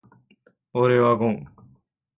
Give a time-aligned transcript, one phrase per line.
[0.73, 1.45] 俺はゴン。